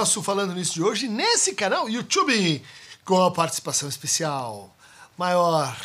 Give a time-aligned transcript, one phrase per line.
[0.00, 2.64] nosso Falando Nisso de hoje nesse canal YouTube,
[3.04, 4.74] com a participação especial
[5.14, 5.76] maior,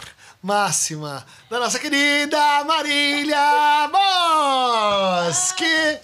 [0.41, 5.99] máxima, da nossa querida Marília Moss, que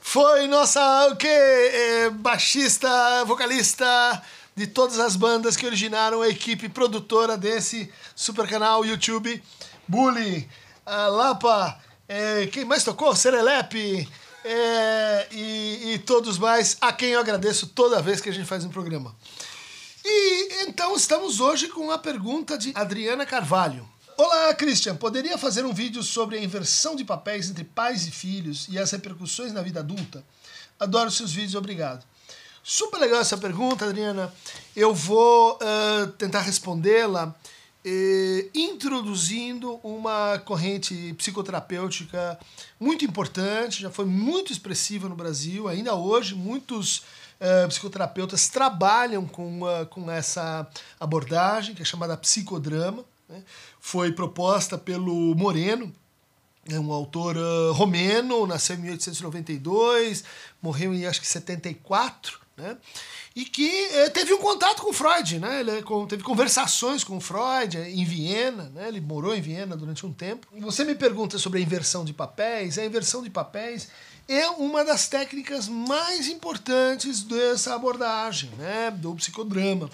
[0.00, 1.28] foi nossa o quê?
[1.28, 2.88] É, baixista,
[3.26, 4.22] vocalista
[4.56, 9.42] de todas as bandas que originaram a equipe produtora desse super canal YouTube.
[9.86, 10.48] Bully,
[10.86, 13.14] a Lapa, é, quem mais tocou?
[13.14, 14.08] Serelepe
[14.44, 18.64] é, e, e todos mais, a quem eu agradeço toda vez que a gente faz
[18.64, 19.14] um programa.
[20.04, 23.88] E então estamos hoje com a pergunta de Adriana Carvalho.
[24.16, 24.96] Olá, Christian.
[24.96, 28.90] Poderia fazer um vídeo sobre a inversão de papéis entre pais e filhos e as
[28.90, 30.24] repercussões na vida adulta?
[30.78, 32.04] Adoro seus vídeos, obrigado.
[32.62, 34.32] Super legal essa pergunta, Adriana.
[34.76, 37.34] Eu vou uh, tentar respondê-la
[37.84, 42.38] eh, introduzindo uma corrente psicoterapêutica
[42.78, 46.98] muito importante, já foi muito expressiva no Brasil, ainda hoje muitos
[47.40, 53.04] uh, psicoterapeutas trabalham com, uh, com essa abordagem, que é chamada psicodrama.
[53.28, 53.42] Né?
[53.80, 55.92] Foi proposta pelo Moreno,
[56.68, 60.22] é um autor uh, romeno, nasceu em 1892,
[60.60, 62.76] morreu em acho que 74, né?
[63.34, 65.60] e que eh, teve um contato com Freud, né?
[65.60, 68.88] Ele teve conversações com Freud eh, em Viena, né?
[68.88, 70.46] Ele morou em Viena durante um tempo.
[70.60, 72.76] Você me pergunta sobre a inversão de papéis.
[72.76, 73.88] A inversão de papéis
[74.28, 78.90] é uma das técnicas mais importantes dessa abordagem, né?
[78.90, 79.88] Do psicodrama,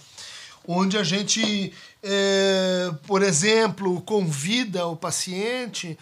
[0.66, 5.98] onde a gente, é, por exemplo, convida o paciente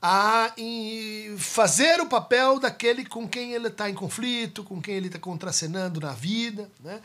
[0.00, 0.54] a
[1.38, 6.00] fazer o papel daquele com quem ele está em conflito, com quem ele está contracenando
[6.00, 6.70] na vida.
[6.80, 7.00] Né?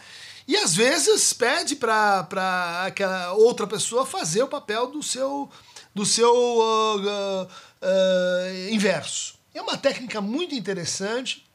[0.48, 5.50] E às vezes pede para aquela outra pessoa fazer o papel do seu,
[5.94, 9.40] do seu uh, uh, uh, inverso.
[9.56, 11.48] É uma técnica muito interessante,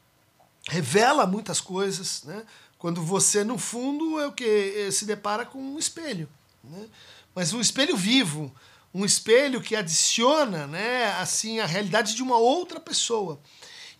[0.69, 2.45] revela muitas coisas, né?
[2.79, 6.29] quando você, no fundo, é o que se depara com um espelho.
[6.65, 6.87] Né?
[7.35, 8.53] Mas um espelho vivo,
[8.93, 13.41] um espelho que adiciona, né, assim, a realidade de uma outra pessoa.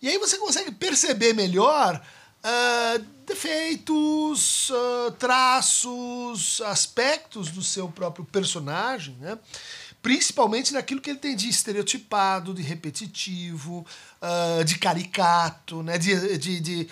[0.01, 2.01] E aí você consegue perceber melhor
[2.43, 9.37] uh, defeitos, uh, traços, aspectos do seu próprio personagem, né?
[10.01, 13.85] principalmente naquilo que ele tem de estereotipado, de repetitivo,
[14.21, 15.97] uh, de caricato, né?
[15.97, 16.87] de, de, de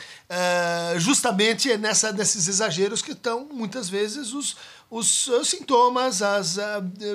[0.97, 4.57] justamente nessa, nesses exageros que estão muitas vezes os,
[4.89, 6.61] os, os sintomas, as uh,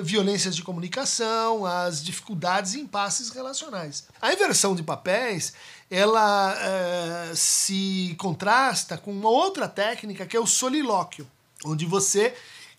[0.03, 4.05] violências de comunicação, as dificuldades e impasses relacionais.
[4.21, 5.53] A inversão de papéis
[5.89, 6.55] ela
[7.35, 11.27] se contrasta com uma outra técnica que é o solilóquio,
[11.63, 12.33] onde você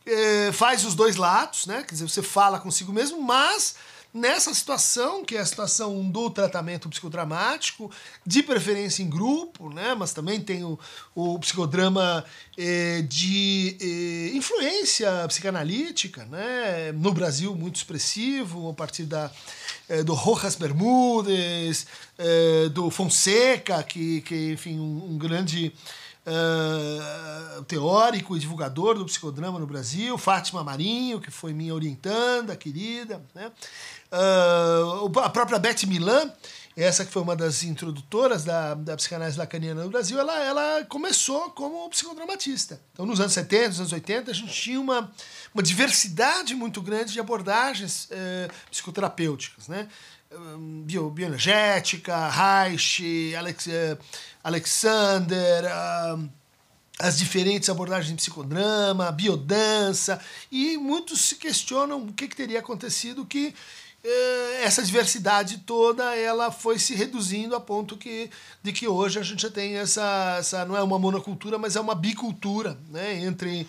[0.07, 1.83] é, faz os dois lados, né?
[1.83, 3.77] Quer dizer, você fala consigo mesmo, mas
[4.15, 7.91] nessa situação, que é a situação do tratamento psicodramático,
[8.25, 9.93] de preferência em grupo, né?
[9.97, 10.79] Mas também tem o,
[11.17, 12.25] o psicodrama
[12.57, 16.93] é, de é, influência psicanalítica, né?
[16.93, 19.29] No Brasil, muito expressivo, a partir da,
[19.89, 21.87] é, do Rojas Bermúdez,
[22.73, 25.73] do Fonseca, que, que enfim, um, um grande
[26.27, 33.23] uh, teórico e divulgador do psicodrama no Brasil, Fátima Marinho, que foi minha orientanda, querida,
[33.35, 33.51] né?
[34.13, 36.33] Uh, a própria Beth Milan,
[36.77, 41.51] essa que foi uma das introdutoras da, da psicanálise lacaniana no Brasil, ela, ela começou
[41.51, 42.81] como psicodramatista.
[42.93, 45.11] Então, nos anos 70, nos anos 80, a gente tinha uma,
[45.53, 49.89] uma diversidade muito grande de abordagens eh, psicoterapêuticas, né?
[50.85, 53.99] Bio, bioenergética, Reich, Alex, eh,
[54.43, 56.29] Alexander, uh,
[56.99, 63.27] as diferentes abordagens de psicodrama, biodança, e muitos se questionam o que, que teria acontecido
[63.27, 63.55] que
[64.05, 68.31] eh, essa diversidade toda ela foi se reduzindo a ponto que,
[68.63, 71.81] de que hoje a gente já tem essa, essa não é uma monocultura, mas é
[71.81, 73.67] uma bicultura né, entre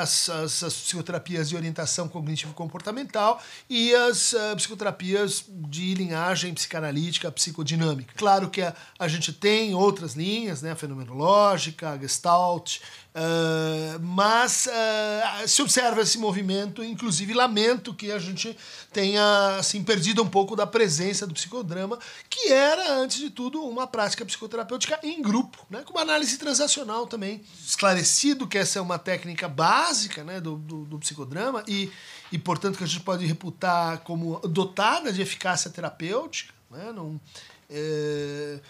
[0.00, 8.14] as, as, as, psicoterapias de orientação cognitivo-comportamental e as uh, psicoterapias de linhagem psicanalítica, psicodinâmica.
[8.16, 12.78] Claro que a, a gente tem outras linhas, né, fenomenológica, gestalt,
[13.14, 18.56] uh, mas uh, se observa esse movimento, inclusive lamento que a gente
[18.92, 23.86] tenha assim, perdido um pouco da presença do psicodrama, que era, antes de tudo, uma
[23.86, 28.98] prática psicoterapêutica em grupo, né, com uma análise transacional também, esclarecido que essa é uma
[28.98, 31.90] técnica básica né, do, do, do, psicodrama e,
[32.32, 37.18] e, portanto, que a gente pode reputar como dotada de eficácia terapêutica, né, num,
[37.70, 38.60] é,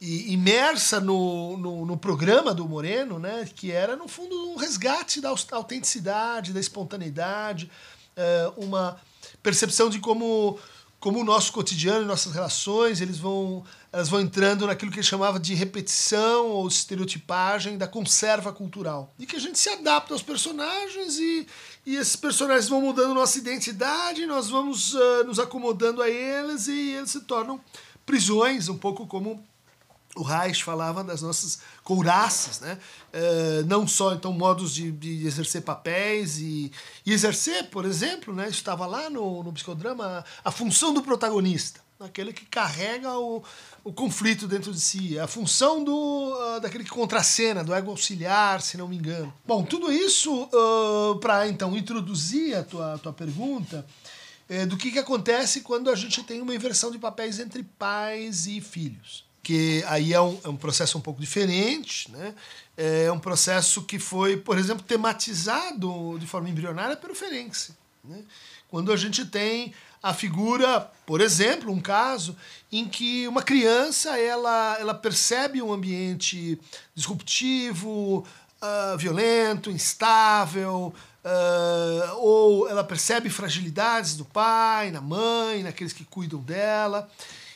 [0.00, 5.20] e imersa no, no, no, programa do Moreno, né, que era, no fundo, um resgate
[5.20, 7.70] da autenticidade, da espontaneidade,
[8.16, 9.00] é, uma
[9.42, 10.58] percepção de como
[11.00, 15.38] como o nosso cotidiano nossas relações, eles vão, elas vão entrando naquilo que ele chamava
[15.38, 19.12] de repetição ou estereotipagem da conserva cultural.
[19.18, 21.46] E que a gente se adapta aos personagens e,
[21.86, 26.90] e esses personagens vão mudando nossa identidade, nós vamos uh, nos acomodando a eles e
[26.90, 27.60] eles se tornam
[28.04, 29.44] prisões, um pouco como
[30.16, 32.78] o Reich falava das nossas couraças, né?
[33.12, 36.72] Uh, não só então modos de, de exercer papéis e,
[37.04, 38.48] e, exercer, por exemplo, né?
[38.48, 43.42] estava lá no, no psicodrama a, função do protagonista, aquele que carrega o,
[43.84, 48.60] o conflito dentro de si, a função do uh, daquele que contracena, do ego auxiliar,
[48.60, 49.32] se não me engano.
[49.46, 53.86] Bom, tudo isso uh, para então introduzir a tua, a tua pergunta
[54.48, 58.46] é, do que, que acontece quando a gente tem uma inversão de papéis entre pais
[58.46, 62.34] e filhos que aí é um, é um processo um pouco diferente, né?
[62.76, 67.74] É um processo que foi, por exemplo, tematizado de forma embrionária pelo Ferenczi.
[68.04, 68.24] Né?
[68.68, 69.72] Quando a gente tem
[70.02, 72.36] a figura, por exemplo, um caso
[72.70, 76.60] em que uma criança ela, ela percebe um ambiente
[76.94, 78.26] disruptivo,
[78.60, 80.92] uh, violento, instável,
[81.24, 87.08] uh, ou ela percebe fragilidades do pai, na mãe, naqueles que cuidam dela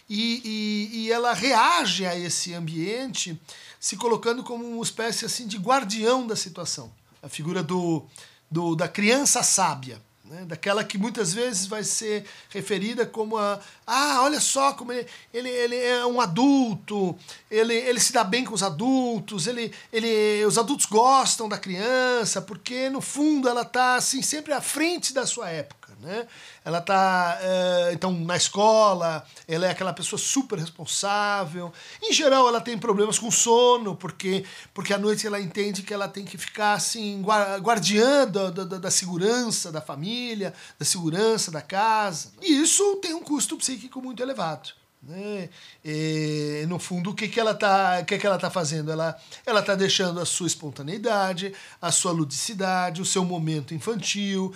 [0.09, 3.41] e, e, e ela reage a esse ambiente
[3.81, 6.93] se colocando como uma espécie assim de guardião da situação.
[7.23, 8.05] A figura do,
[8.51, 10.01] do da criança sábia
[10.33, 10.45] né?
[10.47, 15.49] daquela que muitas vezes vai ser referida como a ah, olha só como ele, ele,
[15.51, 17.15] ele é um adulto,
[17.51, 22.41] ele, ele se dá bem com os adultos, ele, ele, os adultos gostam da criança,
[22.41, 25.82] porque no fundo ela está assim, sempre à frente da sua época.
[26.03, 26.27] Né?
[26.65, 31.73] Ela está, é, então, na escola, ela é aquela pessoa super responsável.
[32.03, 34.45] Em geral, ela tem problemas com sono, porque,
[34.75, 38.91] porque à noite ela entende que ela tem que ficar assim, guardiã da, da, da
[38.91, 42.33] segurança da família, da segurança da casa.
[42.43, 44.82] E isso tem um custo psíquico muito elevado.
[45.03, 45.49] Né?
[45.85, 48.93] E, no fundo, o que, que ela está que que ela tá fazendo?
[48.93, 49.19] Ela
[49.59, 54.55] está deixando a sua espontaneidade, a sua ludicidade, o seu momento infantil,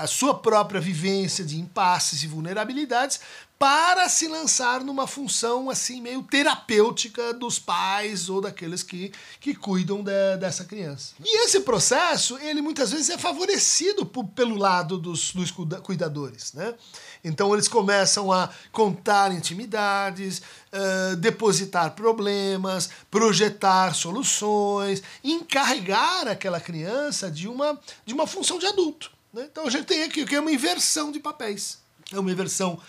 [0.00, 3.20] a sua própria vivência de impasses e vulnerabilidades
[3.60, 10.02] para se lançar numa função assim meio terapêutica dos pais ou daqueles que, que cuidam
[10.02, 11.12] de, dessa criança.
[11.22, 16.74] E esse processo, ele muitas vezes é favorecido por, pelo lado dos, dos cuidadores, né?
[17.22, 20.38] Então eles começam a contar intimidades,
[20.72, 29.12] uh, depositar problemas, projetar soluções, encarregar aquela criança de uma, de uma função de adulto.
[29.34, 29.46] Né?
[29.52, 31.78] Então a gente tem aqui que é uma inversão de papéis.
[32.10, 32.80] É uma inversão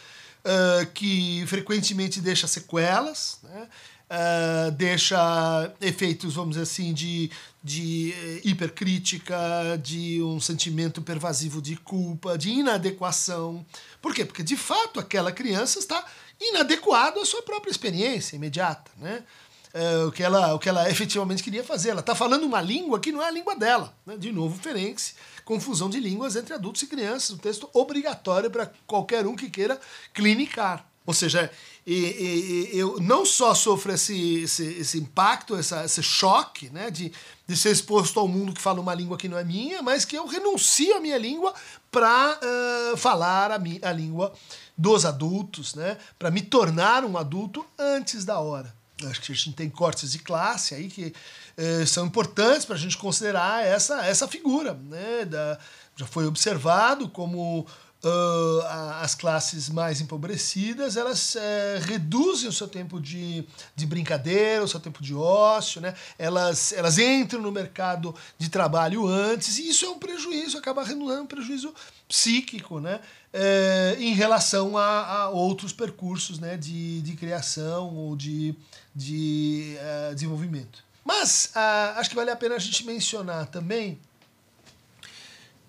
[0.46, 3.68] uh, que frequentemente deixa sequelas, né?
[4.12, 7.32] Uh, deixa efeitos, vamos dizer assim, de,
[7.64, 13.66] de eh, hipercrítica, de um sentimento pervasivo de culpa, de inadequação.
[14.02, 14.26] Por quê?
[14.26, 16.06] Porque de fato aquela criança está
[16.42, 19.24] inadequada à sua própria experiência imediata, né?
[19.74, 21.90] Uh, o, que ela, o que ela efetivamente queria fazer.
[21.92, 23.94] Ela está falando uma língua que não é a língua dela.
[24.06, 24.18] Né?
[24.18, 25.02] De novo, Ferenc,
[25.46, 29.80] confusão de línguas entre adultos e crianças, um texto obrigatório para qualquer um que queira
[30.14, 30.86] clinicar.
[31.06, 31.52] Ou seja,
[31.86, 37.12] e, e, eu não só sofro esse, esse, esse impacto, essa, esse choque né, de,
[37.48, 40.16] de ser exposto ao mundo que fala uma língua que não é minha, mas que
[40.16, 41.54] eu renuncio à minha língua
[41.90, 44.32] para uh, falar a, mi, a língua
[44.78, 48.81] dos adultos, né, para me tornar um adulto antes da hora.
[49.08, 51.14] Acho que a gente tem cortes de classe aí que
[51.58, 54.74] uh, são importantes para a gente considerar essa, essa figura.
[54.74, 55.60] Né, da,
[55.96, 57.66] já foi observado como
[58.04, 58.64] Uh,
[59.00, 64.80] as classes mais empobrecidas elas é, reduzem o seu tempo de, de brincadeira, o seu
[64.80, 65.94] tempo de ócio, né?
[66.18, 71.22] elas, elas entram no mercado de trabalho antes, e isso é um prejuízo, acaba redundando
[71.22, 71.76] um prejuízo
[72.08, 73.00] psíquico né?
[73.32, 76.58] É, em relação a, a, outros percursos né?
[76.58, 78.56] de, de criação ou de,
[78.96, 80.84] de uh, desenvolvimento.
[81.06, 84.00] Mas uh, acho que vale a pena a gente mencionar também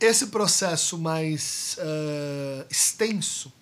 [0.07, 3.53] esse processo mais uh, extenso,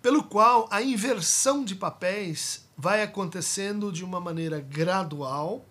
[0.00, 5.64] pelo qual a inversão de papéis vai acontecendo de uma maneira gradual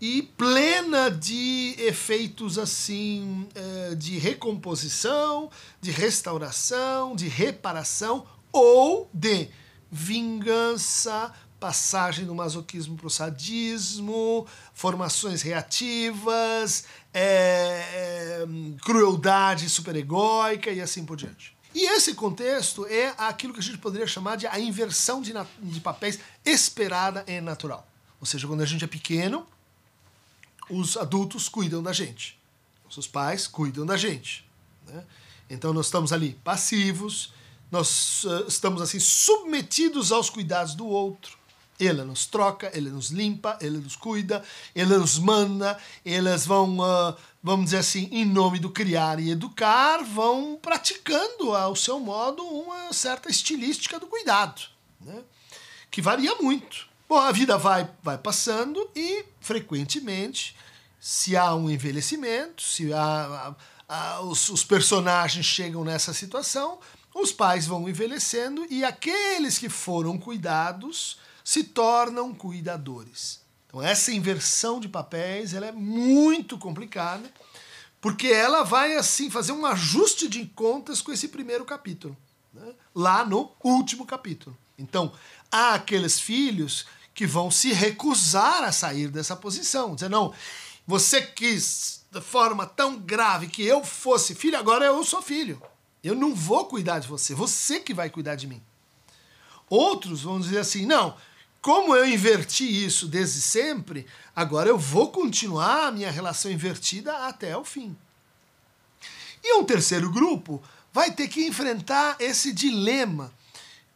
[0.00, 9.48] e plena de efeitos assim uh, de recomposição, de restauração, de reparação ou de
[9.90, 18.46] vingança, passagem do masoquismo para o sadismo, formações reativas, é, é,
[18.82, 21.56] crueldade superegóica e assim por diante.
[21.74, 25.80] E esse contexto é aquilo que a gente poderia chamar de a inversão de, de
[25.80, 27.86] papéis esperada e natural.
[28.20, 29.46] Ou seja, quando a gente é pequeno,
[30.68, 32.38] os adultos cuidam da gente.
[32.84, 34.48] Nossos pais cuidam da gente.
[34.86, 35.04] Né?
[35.48, 37.32] Então nós estamos ali passivos,
[37.70, 41.37] nós uh, estamos assim submetidos aos cuidados do outro.
[41.78, 44.42] Ele nos troca, ele nos limpa, ele nos cuida,
[44.74, 50.02] ele nos manda, eles vão, uh, vamos dizer assim, em nome do criar e educar,
[50.02, 54.60] vão praticando ao seu modo uma certa estilística do cuidado,
[55.00, 55.22] né?
[55.90, 56.88] que varia muito.
[57.08, 60.56] Bom, a vida vai, vai passando e, frequentemente,
[61.00, 63.54] se há um envelhecimento, se há,
[63.88, 66.80] há, há os, os personagens chegam nessa situação,
[67.14, 71.18] os pais vão envelhecendo e aqueles que foram cuidados
[71.48, 73.40] se tornam cuidadores.
[73.66, 77.32] Então essa inversão de papéis ela é muito complicada,
[78.02, 82.14] porque ela vai assim fazer um ajuste de contas com esse primeiro capítulo,
[82.52, 82.74] né?
[82.94, 84.54] lá no último capítulo.
[84.78, 85.10] Então
[85.50, 90.34] há aqueles filhos que vão se recusar a sair dessa posição, dizer não,
[90.86, 95.62] você quis de forma tão grave que eu fosse filho, agora eu sou filho.
[96.04, 98.62] Eu não vou cuidar de você, você que vai cuidar de mim.
[99.70, 101.16] Outros vão dizer assim: não,
[101.60, 107.56] como eu inverti isso desde sempre, agora eu vou continuar a minha relação invertida até
[107.56, 107.96] o fim.
[109.42, 110.62] E um terceiro grupo
[110.92, 113.32] vai ter que enfrentar esse dilema,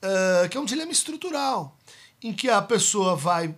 [0.02, 1.76] uh, que é um dilema estrutural,
[2.23, 3.54] em que a pessoa vai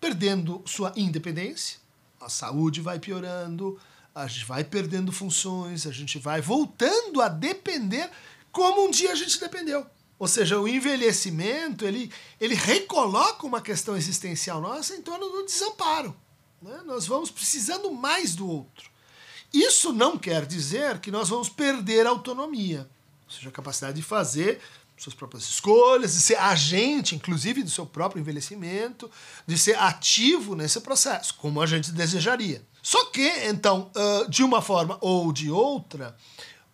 [0.00, 1.78] perdendo sua independência,
[2.20, 3.78] a saúde vai piorando,
[4.14, 8.10] a gente vai perdendo funções, a gente vai voltando a depender
[8.52, 9.86] como um dia a gente dependeu.
[10.24, 16.16] Ou seja, o envelhecimento ele, ele recoloca uma questão existencial nossa em torno do desamparo.
[16.62, 16.80] Né?
[16.86, 18.90] Nós vamos precisando mais do outro.
[19.52, 22.88] Isso não quer dizer que nós vamos perder a autonomia,
[23.26, 24.62] ou seja, a capacidade de fazer
[24.96, 29.10] suas próprias escolhas, de ser agente, inclusive, do seu próprio envelhecimento,
[29.46, 32.64] de ser ativo nesse processo, como a gente desejaria.
[32.80, 33.90] Só que, então,
[34.30, 36.16] de uma forma ou de outra,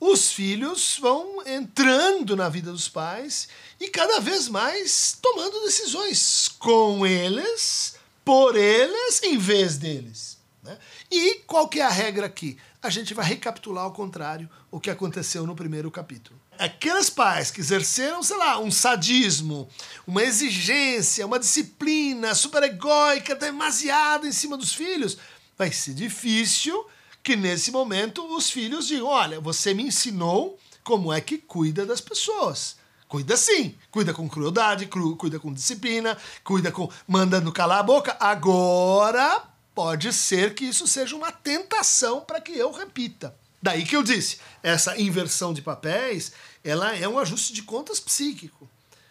[0.01, 7.07] os filhos vão entrando na vida dos pais e cada vez mais tomando decisões com
[7.07, 10.39] eles, por eles, em vez deles.
[10.63, 10.79] Né?
[11.11, 12.57] E qual que é a regra aqui?
[12.83, 16.41] A gente vai recapitular ao contrário o que aconteceu no primeiro capítulo.
[16.59, 19.69] Aqueles pais que exerceram, sei lá, um sadismo,
[20.07, 25.19] uma exigência, uma disciplina super egóica, demasiado em cima dos filhos,
[25.59, 26.87] vai ser difícil
[27.23, 32.01] que nesse momento os filhos digam: olha, você me ensinou como é que cuida das
[32.01, 32.77] pessoas.
[33.09, 38.17] Cuida sim, cuida com crueldade, cru, cuida com disciplina, cuida com mandando calar a boca.
[38.21, 39.43] Agora
[39.75, 43.35] pode ser que isso seja uma tentação para que eu repita.
[43.61, 46.33] Daí que eu disse, essa inversão de papéis,
[46.65, 48.69] ela é um ajuste de contas psíquico.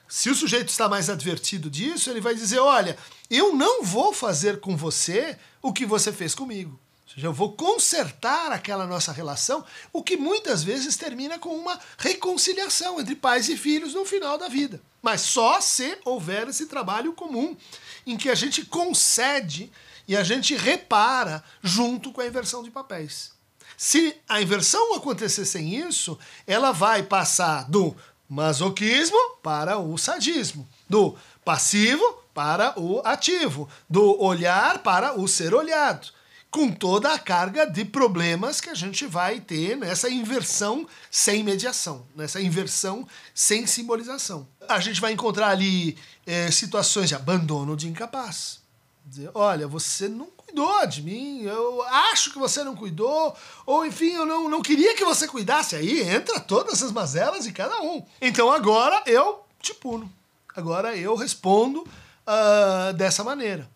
[0.08, 2.98] Se o sujeito está mais advertido disso, ele vai dizer: olha,
[3.30, 6.80] eu não vou fazer com você o que você fez comigo.
[7.10, 11.80] Ou seja, eu vou consertar aquela nossa relação, o que muitas vezes termina com uma
[11.98, 14.80] reconciliação entre pais e filhos no final da vida.
[15.02, 17.58] Mas só se houver esse trabalho comum,
[18.06, 19.72] em que a gente concede
[20.08, 23.32] e a gente repara junto com a inversão de papéis.
[23.76, 27.96] Se a inversão acontecer sem isso, ela vai passar do
[28.30, 36.08] masoquismo para o sadismo, do passivo para o ativo, do olhar para o ser olhado,
[36.52, 42.06] com toda a carga de problemas que a gente vai ter nessa inversão sem mediação,
[42.16, 44.48] nessa inversão sem simbolização.
[44.68, 48.60] A gente vai encontrar ali é, situações de abandono de incapaz.
[49.06, 54.14] Dizer, olha, você não cuidou de mim, eu acho que você não cuidou, ou enfim,
[54.14, 55.76] eu não, não queria que você cuidasse.
[55.76, 58.04] Aí entra todas as mazelas de cada um.
[58.22, 60.12] Então agora eu te puno.
[60.56, 63.70] Agora eu respondo uh, dessa maneira.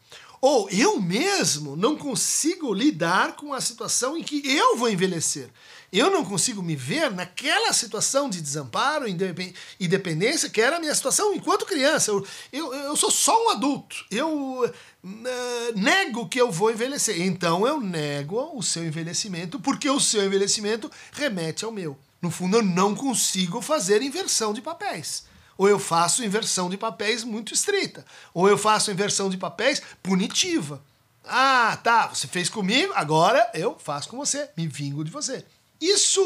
[0.45, 5.49] Ou eu mesmo não consigo lidar com a situação em que eu vou envelhecer.
[5.89, 10.93] Eu não consigo me ver naquela situação de desamparo e dependência que era a minha
[10.93, 12.11] situação enquanto criança.
[12.11, 13.95] Eu, eu, eu sou só um adulto.
[14.11, 17.21] Eu uh, nego que eu vou envelhecer.
[17.21, 21.97] Então eu nego o seu envelhecimento, porque o seu envelhecimento remete ao meu.
[22.21, 25.23] No fundo, eu não consigo fazer inversão de papéis.
[25.57, 28.05] Ou eu faço inversão de papéis muito estrita.
[28.33, 30.81] Ou eu faço inversão de papéis punitiva.
[31.25, 35.45] Ah, tá, você fez comigo, agora eu faço com você, me vingo de você.
[35.79, 36.21] Isso,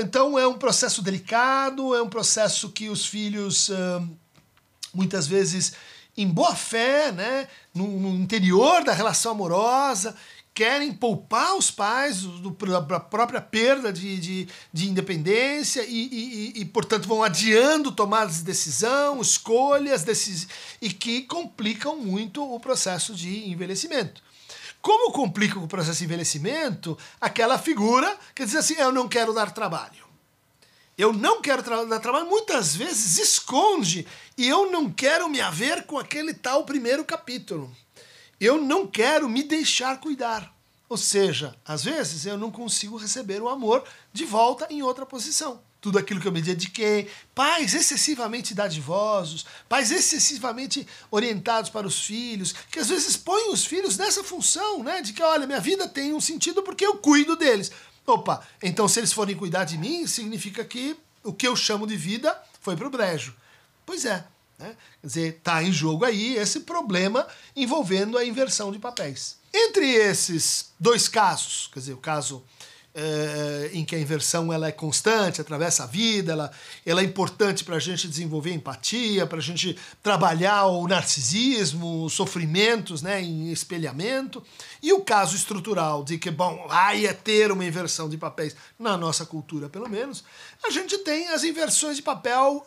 [0.00, 3.70] então, é um processo delicado, é um processo que os filhos,
[4.92, 5.72] muitas vezes,
[6.16, 10.16] em boa fé, né, no interior da relação amorosa,
[10.58, 16.64] querem poupar os pais do, da própria perda de, de, de independência e, e, e,
[16.64, 20.48] portanto, vão adiando tomadas de decisão, escolhas decis...
[20.82, 24.20] e que complicam muito o processo de envelhecimento.
[24.82, 29.52] Como complica o processo de envelhecimento aquela figura que diz assim: eu não quero dar
[29.52, 30.08] trabalho.
[30.96, 34.04] eu não quero tra dar trabalho, muitas vezes esconde
[34.36, 37.72] e eu não quero me haver com aquele tal primeiro capítulo.
[38.40, 40.54] Eu não quero me deixar cuidar.
[40.88, 45.60] Ou seja, às vezes eu não consigo receber o amor de volta em outra posição.
[45.80, 52.52] Tudo aquilo que eu me dediquei, pais excessivamente dadivosos, pais excessivamente orientados para os filhos,
[52.70, 55.02] que às vezes põem os filhos nessa função, né?
[55.02, 57.70] De que, olha, minha vida tem um sentido porque eu cuido deles.
[58.06, 61.96] Opa, então se eles forem cuidar de mim, significa que o que eu chamo de
[61.96, 63.36] vida foi pro brejo.
[63.84, 64.26] Pois é,
[64.58, 64.76] né?
[65.00, 69.38] Quer dizer, está em jogo aí esse problema envolvendo a inversão de papéis.
[69.54, 72.44] Entre esses dois casos, quer dizer, o caso
[72.94, 76.50] é, em que a inversão ela é constante, atravessa a vida, ela,
[76.84, 82.12] ela é importante para a gente desenvolver empatia, para a gente trabalhar o narcisismo, os
[82.12, 84.42] sofrimentos né, em espelhamento.
[84.82, 88.96] E o caso estrutural de que, bom, vai é ter uma inversão de papéis, na
[88.96, 90.24] nossa cultura pelo menos,
[90.64, 92.64] a gente tem as inversões de papel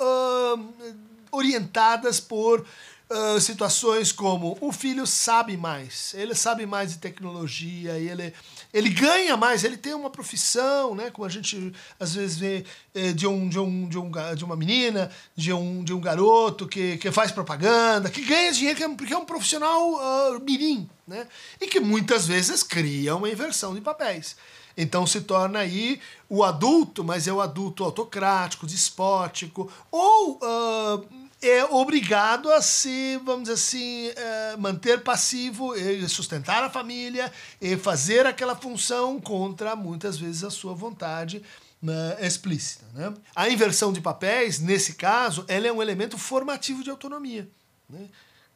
[1.31, 2.65] orientadas por
[3.13, 8.33] Uh, situações como o filho sabe mais, ele sabe mais de tecnologia, ele,
[8.73, 11.11] ele ganha mais, ele tem uma profissão, né?
[11.11, 12.63] Como a gente às vezes vê
[12.95, 16.65] eh, de, um, de, um, de, um, de uma menina, de um, de um garoto
[16.65, 21.27] que, que faz propaganda, que ganha dinheiro porque é um profissional uh, mirim, né?
[21.59, 24.37] E que muitas vezes cria uma inversão de papéis.
[24.77, 31.65] Então se torna aí o adulto, mas é o adulto autocrático, despótico, ou uh, é
[31.65, 35.73] obrigado a se, vamos dizer assim, é, manter passivo,
[36.07, 37.31] sustentar a família
[37.81, 41.41] fazer aquela função contra, muitas vezes, a sua vontade
[41.81, 42.85] né, explícita.
[42.93, 43.13] Né?
[43.35, 47.49] A inversão de papéis, nesse caso, ela é um elemento formativo de autonomia.
[47.89, 48.07] Né?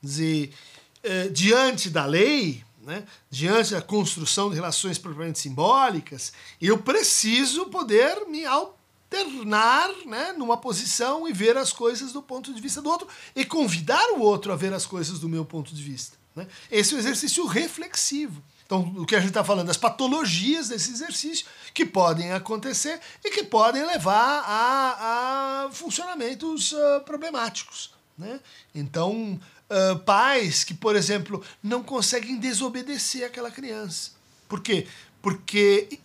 [0.01, 0.53] Dizer,
[1.01, 8.27] é, diante da lei, né, diante da construção de relações propriamente simbólicas, eu preciso poder
[8.27, 8.75] me auto
[9.11, 13.45] alternar né, numa posição e ver as coisas do ponto de vista do outro e
[13.45, 16.17] convidar o outro a ver as coisas do meu ponto de vista.
[16.35, 16.47] Né?
[16.69, 18.43] Esse é um exercício reflexivo.
[18.65, 23.29] Então, o que a gente está falando, as patologias desse exercício que podem acontecer e
[23.29, 27.93] que podem levar a, a funcionamentos uh, problemáticos.
[28.17, 28.39] Né?
[28.73, 29.39] Então,
[29.69, 34.11] uh, pais que, por exemplo, não conseguem desobedecer aquela criança.
[34.49, 34.87] Por quê?
[35.21, 35.99] Porque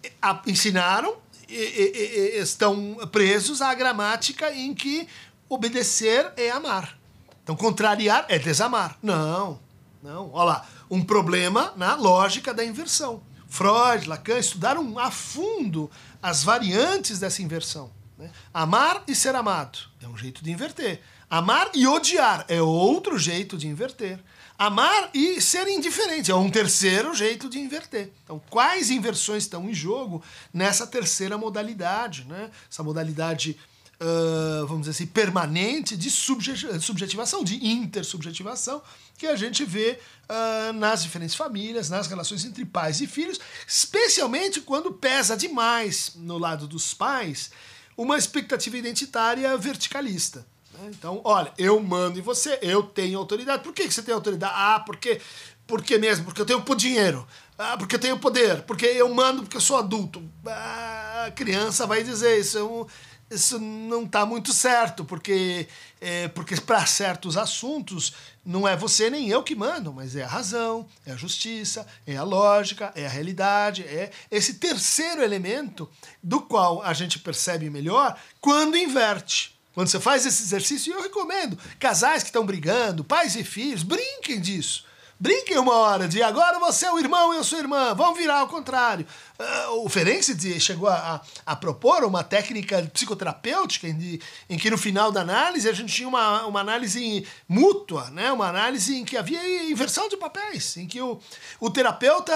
[0.47, 1.17] ensinaram
[1.51, 5.09] estão presos à gramática em que
[5.49, 6.99] obedecer é amar.
[7.43, 8.97] Então, contrariar é desamar.
[9.03, 9.59] Não,
[10.03, 10.31] não.
[10.33, 13.23] Olha lá, um problema na lógica da inversão.
[13.49, 15.91] Freud, Lacan estudaram a fundo
[16.23, 17.91] as variantes dessa inversão.
[18.17, 18.31] Né?
[18.55, 21.01] Amar e ser amado é um jeito de inverter.
[21.29, 24.21] Amar e odiar é outro jeito de inverter.
[24.61, 28.13] Amar e ser indiferente é um terceiro jeito de inverter.
[28.23, 32.27] Então, quais inversões estão em jogo nessa terceira modalidade?
[32.29, 32.51] Né?
[32.71, 33.59] Essa modalidade,
[33.99, 38.83] uh, vamos dizer assim, permanente de subjetivação, de intersubjetivação,
[39.17, 44.61] que a gente vê uh, nas diferentes famílias, nas relações entre pais e filhos, especialmente
[44.61, 47.51] quando pesa demais no lado dos pais
[47.97, 50.45] uma expectativa identitária verticalista.
[50.81, 50.91] Né?
[50.91, 53.63] Então, olha, eu mando em você, eu tenho autoridade.
[53.63, 54.53] Por que, que você tem autoridade?
[54.57, 55.21] Ah, porque,
[55.67, 57.27] porque mesmo, porque eu tenho dinheiro.
[57.59, 58.63] Ah, porque eu tenho poder.
[58.63, 60.23] Porque eu mando porque eu sou adulto.
[60.47, 62.59] Ah, a criança vai dizer isso.
[62.59, 62.87] É um,
[63.31, 65.69] isso não está muito certo, porque,
[66.01, 68.13] é, porque para certos assuntos
[68.45, 72.17] não é você nem eu que mandam, mas é a razão, é a justiça, é
[72.17, 75.89] a lógica, é a realidade, é esse terceiro elemento
[76.21, 79.60] do qual a gente percebe melhor quando inverte.
[79.73, 81.59] Quando você faz esse exercício, eu recomendo.
[81.79, 84.85] Casais que estão brigando, pais e filhos, brinquem disso.
[85.23, 88.39] Brinquem uma hora de agora você é o irmão e eu sou irmã, vamos virar
[88.39, 89.07] ao contrário.
[89.39, 94.79] Uh, o Ferenczi chegou a, a, a, propor uma técnica psicoterapêutica em, em, que no
[94.79, 98.33] final da análise a gente tinha uma, uma análise mútua, né?
[98.33, 101.21] uma análise em que havia inversão de papéis, em que o,
[101.59, 102.33] o terapeuta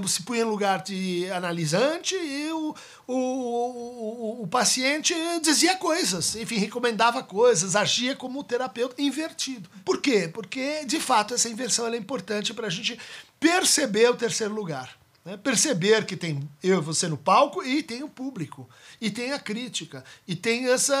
[0.00, 2.74] uh, se punha em lugar de analisante e o,
[3.06, 9.68] o, o, o, paciente dizia coisas, enfim, recomendava coisas, agia como terapeuta invertido.
[9.84, 10.28] Por quê?
[10.32, 12.98] Porque, de fato, essa inversão é importante para a gente
[13.40, 14.96] perceber o terceiro lugar.
[15.24, 15.36] Né?
[15.36, 18.68] Perceber que tem eu e você no palco e tem o público,
[19.00, 20.96] e tem a crítica, e tem essa,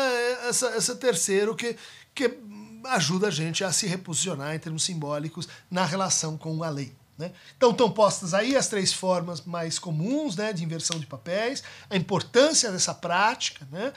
[0.48, 1.76] essa, essa terceiro que,
[2.12, 2.36] que
[2.86, 6.92] ajuda a gente a se reposicionar em termos simbólicos na relação com a lei.
[7.16, 7.32] Né?
[7.56, 11.96] Então estão postas aí as três formas mais comuns né, de inversão de papéis, a
[11.96, 13.92] importância dessa prática, né?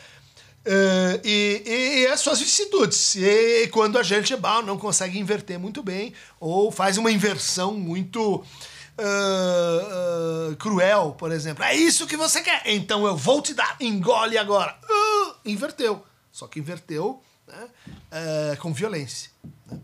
[0.65, 3.15] Uh, e, e, e, as suas vicissitudes.
[3.15, 7.73] E, e, quando a gente bah, não consegue inverter muito bem, ou faz uma inversão
[7.73, 8.43] muito uh,
[10.51, 11.63] uh, cruel, por exemplo.
[11.63, 14.77] É isso que você quer, então eu vou te dar, engole agora.
[15.45, 16.05] inverteu.
[16.31, 19.31] Só que inverteu né, com violência.
[19.65, 19.79] Né?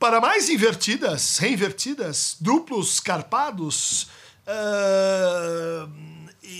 [0.00, 4.04] Para mais invertidas, reinvertidas, duplos carpados,
[4.48, 5.90] uh,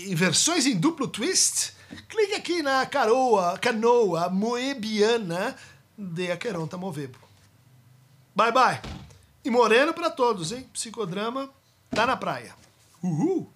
[0.05, 1.73] inversões em duplo twist,
[2.07, 5.55] clique aqui na caroa, canoa moebiana
[5.97, 7.17] de Aqueronta Movebo.
[8.35, 8.81] Bye bye.
[9.43, 10.67] E moreno para todos, hein?
[10.73, 11.49] Psicodrama
[11.89, 12.53] tá na praia.
[13.03, 13.51] Uhul!